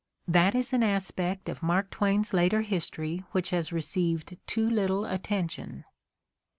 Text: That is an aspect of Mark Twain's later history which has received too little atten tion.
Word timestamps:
That 0.27 0.55
is 0.55 0.73
an 0.73 0.81
aspect 0.81 1.47
of 1.47 1.61
Mark 1.61 1.91
Twain's 1.91 2.33
later 2.33 2.63
history 2.63 3.23
which 3.33 3.51
has 3.51 3.71
received 3.71 4.35
too 4.47 4.67
little 4.67 5.05
atten 5.05 5.47
tion. 5.47 5.85